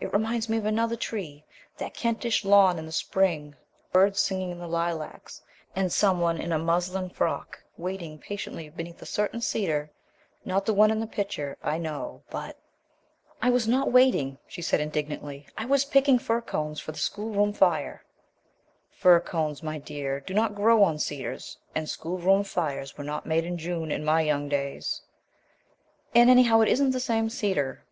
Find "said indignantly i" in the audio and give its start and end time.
14.62-15.64